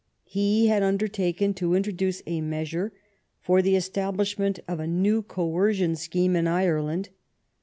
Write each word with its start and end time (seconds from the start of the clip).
He 0.25 0.65
had 0.65 0.81
undertaken 0.81 1.53
to 1.53 1.75
introduce 1.75 2.23
a 2.25 2.41
measure 2.41 2.91
for 3.39 3.61
the 3.61 3.75
estab 3.75 4.15
lishment 4.15 4.57
of 4.67 4.79
a 4.79 4.87
new 4.87 5.21
coercion 5.21 5.95
scheme 5.95 6.35
in 6.35 6.47
Ireland. 6.47 7.09